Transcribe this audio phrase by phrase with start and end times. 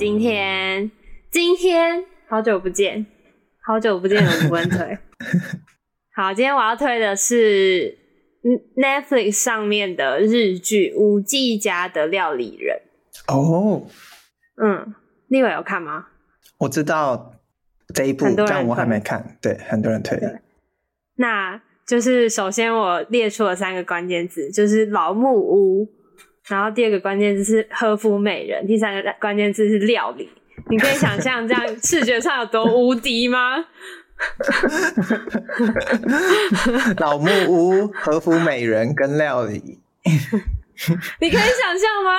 [0.00, 0.90] 今天
[1.30, 3.04] 今天好久不见，
[3.62, 4.96] 好久不见的吴文推。
[6.16, 7.98] 好，今天我要推的是
[8.74, 12.80] Netflix 上面的日剧《五 G 家的料理人》。
[13.30, 13.86] 哦，
[14.56, 14.94] 嗯，
[15.28, 16.06] 另外有看吗？
[16.60, 17.34] 我知道
[17.94, 19.36] 这一部，但我还没看。
[19.42, 20.18] 对，很多人推。
[21.16, 25.86] 那就是首先我列出了三个关键字，就是老木屋，
[26.48, 30.28] 然后第二个关键字是和服美人，第三个关键字是料理。
[30.68, 33.64] 你可以想象这样 视觉上有多无敌吗？
[36.98, 39.80] 老木屋、和服美人跟料理，
[41.20, 42.10] 你可以想象吗？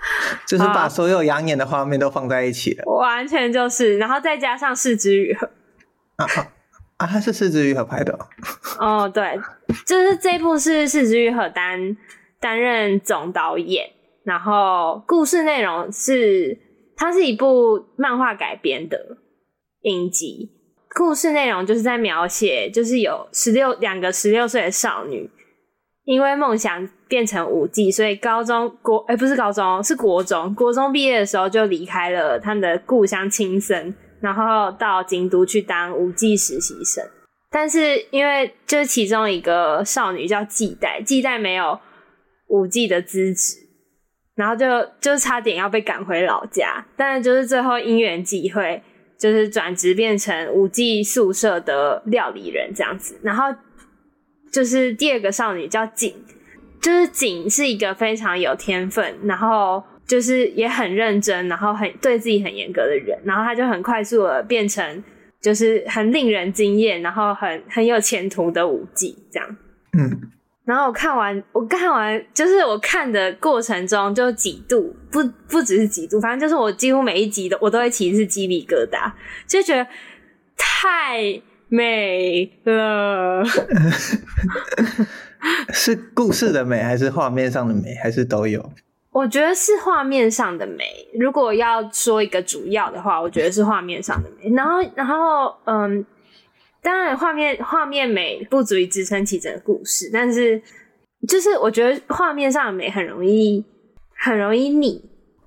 [0.46, 5.48] 就是把所有养眼的画面都放在一起了，完全就是，然后再加上是枝裕和
[6.16, 6.26] 啊
[6.98, 8.12] 啊是是枝裕和拍的
[8.78, 9.40] 哦，哦对，
[9.86, 11.96] 就是这部是是枝裕和担
[12.40, 13.90] 担任总导演，
[14.24, 16.58] 然后故事内容是，
[16.96, 19.18] 它是一部漫画改编的
[19.82, 20.50] 影集。
[20.94, 25.30] 故事内容就是在描写，就是有十六两个十六岁的少女，
[26.04, 37.04] 因为梦想变成舞伎，所以高中国哎、不是高中是国中，国中毕业的时候就离开了他们的故乡青森，然后到京都去当舞伎实习生。
[37.50, 41.78] 但是因为就是其中一个少女叫季代，季代没有
[42.48, 43.56] 五 G 的资质，
[44.34, 44.66] 然后就
[45.00, 48.82] 就差点要被赶回老家，但是就是最后因缘际会。
[49.18, 53.44] 就是转职变成五 G 宿舍的料理人这样子，然后
[54.52, 56.14] 就是第二个少女叫景，
[56.82, 65.02] 就是景是一个非常有天分，然后就是也很认真，然后很对自己很严格的人，然后他就很快速的变成
[65.40, 69.56] 就是很令人惊艳，然后很很有前途的舞伎这样，
[69.98, 70.30] 嗯。
[70.66, 79.12] 然后我看完，我看完就是我看的过程中就几度，不不只是几度，反正就是我几乎每一集都我都会起一次鸡皮疙瘩，
[79.46, 79.86] 就觉得
[80.56, 83.44] 太美了。
[85.72, 88.72] 是故事的美，还是画面上的美，还是都有？
[89.12, 90.84] 我觉得是画面上的美。
[91.18, 94.50] 如果要说一个主要的话，我觉得是画面上的美。
[94.50, 96.04] 然后，然后，嗯。
[96.86, 100.62] 当然，画面画面美不足以支撑起整个故事，但是
[101.26, 103.64] 就是我觉得画面上的美很容易
[104.16, 105.04] 很容易腻，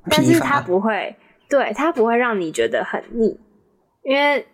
[0.10, 1.16] 但是它不会，
[1.50, 3.40] 对，它不会让你觉得很腻，
[4.04, 4.46] 因为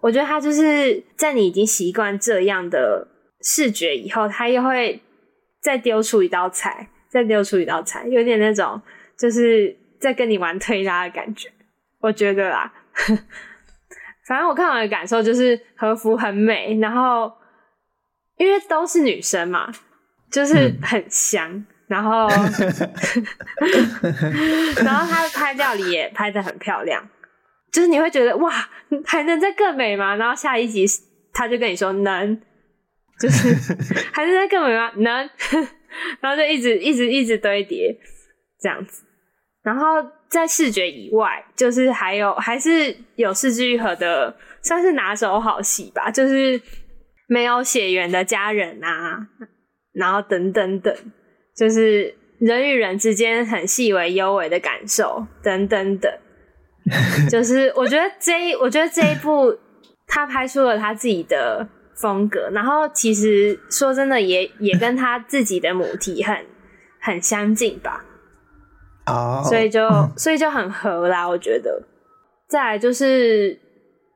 [0.00, 3.06] 我觉得它就是在你已经习惯这样的
[3.40, 5.00] 视觉以后，它又会
[5.60, 8.82] 再丢出一道菜，再丢出一道菜，有点那种
[9.16, 11.48] 就是在跟你玩推拉的感觉，
[12.00, 12.72] 我觉得啦。
[14.26, 17.30] 反正我看完的感受就是和服很美，然后
[18.38, 19.70] 因为都是女生嘛，
[20.30, 22.26] 就是很香，嗯、 然后
[24.82, 27.06] 然后他拍料理也拍的很漂亮，
[27.70, 28.50] 就是你会觉得哇，
[29.04, 30.16] 还能再更美吗？
[30.16, 30.86] 然后下一集
[31.32, 32.40] 他就跟你说能，
[33.20, 33.54] 就是
[34.12, 34.90] 还能再更美吗？
[34.96, 35.30] 能，
[36.20, 37.94] 然后就一直一直一直堆叠
[38.60, 39.04] 这样子，
[39.62, 39.86] 然后。
[40.34, 46.10] 在视觉以外，就是还有还是有四之愈合的，算是拿手好戏吧。
[46.10, 46.60] 就是
[47.28, 49.28] 没有血缘的家人啊，
[49.92, 50.92] 然后等等等，
[51.56, 56.12] 就是人与人之间很细微幽微的感受，等等等。
[57.30, 59.56] 就是我觉得这一，我觉得这一部
[60.08, 66.44] 他拍出了他自己的风格，然后其实说真的也，也也跟他自己的母题很
[67.00, 68.04] 很相近吧。
[69.06, 71.82] 哦，oh, 所以就所以就很合啦，我觉得。
[72.48, 73.58] 再来就是，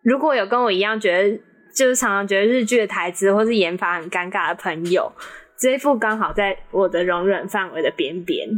[0.02, 1.40] 如果有跟我一样觉得，
[1.74, 5.10] 就是常常觉得日剧的台词或是演法很尴尬的朋友，
[5.58, 8.48] 这一副刚好在我的容忍范围的边边。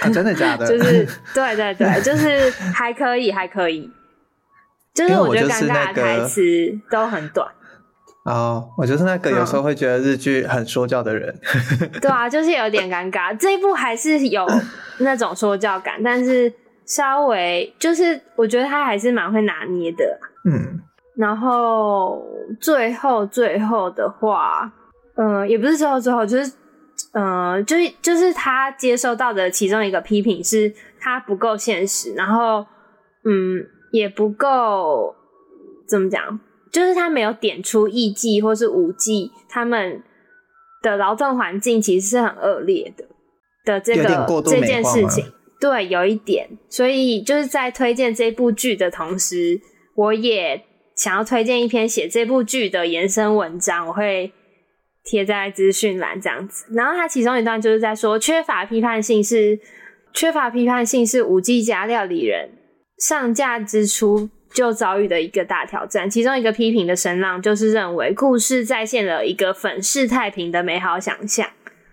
[0.00, 0.66] 啊，真的假的？
[0.68, 3.90] 就是 对对对，就是还可以，还可以。
[4.94, 6.42] 就是我觉得尴尬的台词
[6.90, 7.46] 都很短。
[8.24, 11.34] 哦，oh, 我就是那个有时候会觉得日剧很说教的人。
[12.00, 13.34] 对啊，就是有点尴尬。
[13.36, 14.46] 这一部还是有
[14.98, 16.52] 那种说教感，但是
[16.86, 20.04] 稍微就是我觉得他还是蛮会拿捏的。
[20.48, 20.80] 嗯，
[21.16, 22.24] 然后
[22.60, 24.72] 最后最后的话，
[25.16, 26.52] 嗯、呃，也不是最后最后，就是
[27.14, 32.64] 嗯、呃，就是就是他接收到的其中一个批评是他不够现实，然后
[33.24, 35.12] 嗯，也不够
[35.88, 36.38] 怎么讲。
[36.72, 40.02] 就是他没有点出艺妓或是舞妓他们
[40.82, 43.04] 的劳动环境其实是很恶劣的
[43.64, 45.24] 的这个这件事情，
[45.60, 46.48] 对，有一点。
[46.68, 49.60] 所以就是在推荐这部剧的同时，
[49.94, 50.64] 我也
[50.96, 54.32] 想要推荐一篇写这部剧的延伸文章，我会
[55.04, 56.64] 贴在资讯栏这样子。
[56.72, 59.60] 然后它其中一段就是在说，缺乏批判性是
[60.12, 62.50] 缺乏批判性是舞伎家料理人
[62.98, 66.08] 上架之初就遭遇的一个大挑战。
[66.08, 71.48] 其中一个批评的声浪就是认为故事再现了一个粉饰太平的美好想象，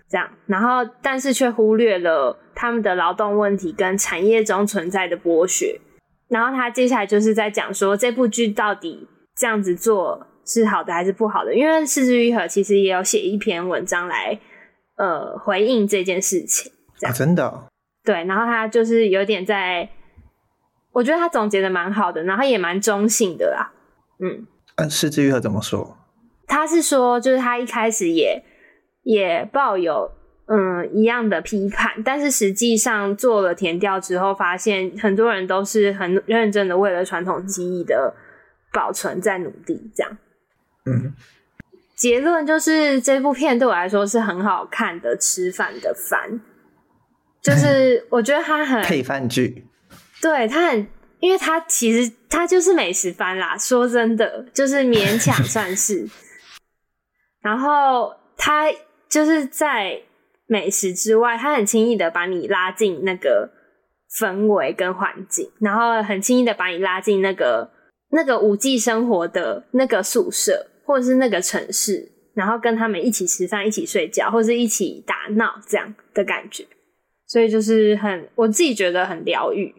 [0.08, 5.80] 这样，然后但是却忽略了他们的劳动问题跟产业中存在的剥削。
[6.28, 11.54] 然后他接下来就是在讲说这部剧到底这样子做是好的还是不好的？
[11.54, 14.38] 因为四之愈合其实也有写一篇文章来
[14.96, 16.70] 呃回应这件事情，
[17.02, 17.64] 啊，真的哦？
[18.04, 19.88] 对，然后他就是有点在，
[20.92, 23.72] 我觉得他总结的蛮好的，然后也蛮中性的啦。
[24.18, 24.46] 嗯，
[24.76, 25.96] 呃，是枝裕和怎么说？
[26.46, 28.44] 他是说，就是他一开始也
[29.02, 30.12] 也抱有。
[30.52, 38.12] 嗯，一样的批判，但是实际上做了填调之后，发现很多人都是很认真的为了传统技艺的
[38.72, 40.18] 保存在努力，这样。
[40.86, 41.14] 嗯，
[41.94, 46.40] 结论就是这部片对我来说是很好看的吃饭的饭，
[47.40, 49.68] 就是我觉得它很配饭剧，
[50.20, 50.86] 对，他很，
[51.20, 56.08] 因为他其实他就是美食番啦，说真的，就是勉强算是，
[57.40, 58.70] 然后他
[59.08, 60.02] 就是在。
[60.52, 63.48] 美食之外，他很轻易的把你拉进那个
[64.18, 67.70] 氛围跟环境，然后很轻易的把你拉进那个
[68.10, 76.66] 那个五 G 生活的那个宿舍，或者是那个城市，然后跟他们一起吃饭、一起睡觉，或者是一起打闹这样的感觉。
[77.28, 79.72] 所以就是很，我自己觉得很疗愈，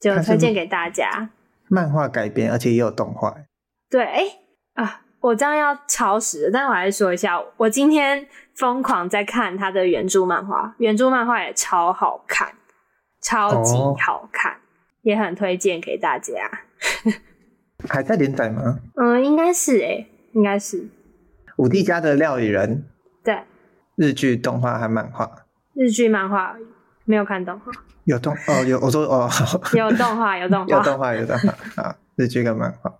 [0.00, 1.30] 就推荐给大家。
[1.68, 3.36] 漫画改编，而且也有动画。
[3.90, 4.22] 对，哎、
[4.74, 5.02] 欸、啊。
[5.18, 12.54] 我这样要超时，但我还是说一下，我今天疯狂在看他的原著漫画，原著漫画也超好看，
[13.20, 14.56] 超级好看，哦、
[15.02, 16.32] 也很推荐给大家。
[17.88, 18.78] 还在连载吗？
[18.94, 20.86] 嗯，应该是哎、欸，应该是。
[21.56, 22.84] 五 D 家的料理人，
[23.24, 23.42] 对，
[23.96, 25.28] 日剧、动画还漫画？
[25.74, 26.56] 日剧、漫画
[27.06, 27.72] 没有看动画，
[28.04, 29.30] 有动哦，有我说哦，
[29.74, 32.92] 有动画，有动画，有动画，有动画啊，日剧跟漫画。